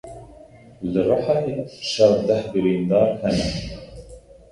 [0.91, 1.57] Li Rihayê
[1.91, 3.47] şer deh birîndar hene.